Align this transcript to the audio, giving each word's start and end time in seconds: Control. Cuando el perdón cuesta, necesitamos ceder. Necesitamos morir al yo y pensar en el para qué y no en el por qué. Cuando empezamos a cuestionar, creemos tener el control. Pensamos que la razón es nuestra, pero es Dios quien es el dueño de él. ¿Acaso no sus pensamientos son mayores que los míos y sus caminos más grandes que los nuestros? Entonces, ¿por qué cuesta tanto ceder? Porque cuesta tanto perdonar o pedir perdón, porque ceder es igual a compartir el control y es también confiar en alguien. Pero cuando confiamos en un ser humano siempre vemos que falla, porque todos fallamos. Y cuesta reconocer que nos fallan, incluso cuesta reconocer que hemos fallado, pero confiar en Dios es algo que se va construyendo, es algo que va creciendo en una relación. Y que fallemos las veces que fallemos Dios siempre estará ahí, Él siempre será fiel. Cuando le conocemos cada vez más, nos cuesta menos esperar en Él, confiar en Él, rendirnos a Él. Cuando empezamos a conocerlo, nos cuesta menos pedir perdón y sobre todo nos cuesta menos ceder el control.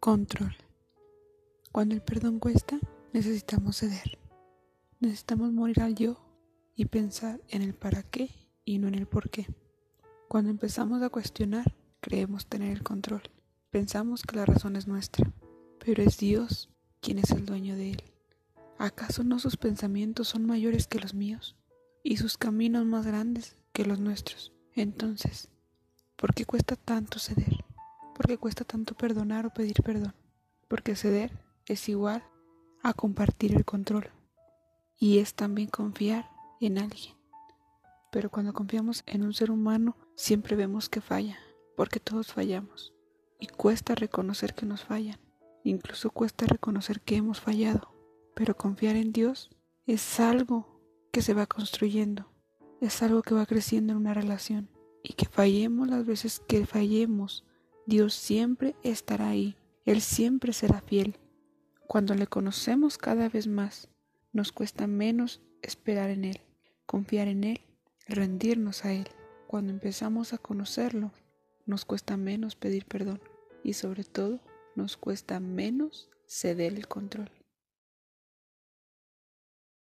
Control. 0.00 0.56
Cuando 1.72 1.94
el 1.94 2.00
perdón 2.00 2.38
cuesta, 2.38 2.80
necesitamos 3.12 3.76
ceder. 3.76 4.18
Necesitamos 4.98 5.52
morir 5.52 5.82
al 5.82 5.94
yo 5.94 6.24
y 6.74 6.86
pensar 6.86 7.42
en 7.50 7.60
el 7.60 7.74
para 7.74 8.02
qué 8.02 8.30
y 8.64 8.78
no 8.78 8.88
en 8.88 8.94
el 8.94 9.06
por 9.06 9.28
qué. 9.28 9.46
Cuando 10.26 10.50
empezamos 10.50 11.02
a 11.02 11.10
cuestionar, 11.10 11.76
creemos 12.00 12.46
tener 12.46 12.72
el 12.72 12.82
control. 12.82 13.20
Pensamos 13.68 14.22
que 14.22 14.36
la 14.36 14.46
razón 14.46 14.74
es 14.76 14.88
nuestra, 14.88 15.30
pero 15.84 16.02
es 16.02 16.16
Dios 16.16 16.70
quien 17.02 17.18
es 17.18 17.30
el 17.32 17.44
dueño 17.44 17.76
de 17.76 17.90
él. 17.90 18.02
¿Acaso 18.78 19.22
no 19.22 19.38
sus 19.38 19.58
pensamientos 19.58 20.28
son 20.28 20.46
mayores 20.46 20.86
que 20.86 20.98
los 20.98 21.12
míos 21.12 21.56
y 22.02 22.16
sus 22.16 22.38
caminos 22.38 22.86
más 22.86 23.04
grandes 23.04 23.54
que 23.74 23.84
los 23.84 24.00
nuestros? 24.00 24.50
Entonces, 24.74 25.50
¿por 26.16 26.32
qué 26.32 26.46
cuesta 26.46 26.74
tanto 26.74 27.18
ceder? 27.18 27.66
Porque 28.20 28.36
cuesta 28.36 28.66
tanto 28.66 28.94
perdonar 28.94 29.46
o 29.46 29.50
pedir 29.50 29.82
perdón, 29.82 30.12
porque 30.68 30.94
ceder 30.94 31.42
es 31.64 31.88
igual 31.88 32.22
a 32.82 32.92
compartir 32.92 33.54
el 33.54 33.64
control 33.64 34.10
y 34.98 35.20
es 35.20 35.32
también 35.32 35.68
confiar 35.68 36.28
en 36.60 36.76
alguien. 36.76 37.16
Pero 38.12 38.28
cuando 38.28 38.52
confiamos 38.52 39.04
en 39.06 39.22
un 39.22 39.32
ser 39.32 39.50
humano 39.50 39.96
siempre 40.16 40.54
vemos 40.54 40.90
que 40.90 41.00
falla, 41.00 41.38
porque 41.78 41.98
todos 41.98 42.34
fallamos. 42.34 42.92
Y 43.38 43.46
cuesta 43.46 43.94
reconocer 43.94 44.52
que 44.52 44.66
nos 44.66 44.84
fallan, 44.84 45.18
incluso 45.64 46.10
cuesta 46.10 46.44
reconocer 46.44 47.00
que 47.00 47.16
hemos 47.16 47.40
fallado, 47.40 47.90
pero 48.34 48.54
confiar 48.54 48.96
en 48.96 49.12
Dios 49.14 49.48
es 49.86 50.20
algo 50.20 50.78
que 51.10 51.22
se 51.22 51.32
va 51.32 51.46
construyendo, 51.46 52.30
es 52.82 53.00
algo 53.02 53.22
que 53.22 53.32
va 53.32 53.46
creciendo 53.46 53.94
en 53.94 53.98
una 53.98 54.12
relación. 54.12 54.68
Y 55.02 55.14
que 55.14 55.24
fallemos 55.24 55.88
las 55.88 56.04
veces 56.04 56.40
que 56.46 56.66
fallemos 56.66 57.46
Dios 57.90 58.14
siempre 58.14 58.76
estará 58.84 59.30
ahí, 59.30 59.56
Él 59.84 60.00
siempre 60.00 60.52
será 60.52 60.80
fiel. 60.80 61.16
Cuando 61.88 62.14
le 62.14 62.28
conocemos 62.28 62.98
cada 62.98 63.28
vez 63.28 63.48
más, 63.48 63.88
nos 64.32 64.52
cuesta 64.52 64.86
menos 64.86 65.42
esperar 65.60 66.10
en 66.10 66.24
Él, 66.24 66.40
confiar 66.86 67.26
en 67.26 67.42
Él, 67.42 67.60
rendirnos 68.06 68.84
a 68.84 68.92
Él. 68.92 69.08
Cuando 69.48 69.72
empezamos 69.72 70.32
a 70.32 70.38
conocerlo, 70.38 71.10
nos 71.66 71.84
cuesta 71.84 72.16
menos 72.16 72.54
pedir 72.54 72.86
perdón 72.86 73.20
y 73.64 73.72
sobre 73.72 74.04
todo 74.04 74.38
nos 74.76 74.96
cuesta 74.96 75.40
menos 75.40 76.08
ceder 76.28 76.74
el 76.74 76.86
control. 76.86 77.39